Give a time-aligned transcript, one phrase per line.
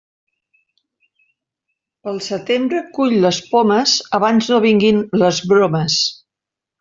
[2.07, 5.99] Pel setembre cull les pomes abans no vinguin les bromes.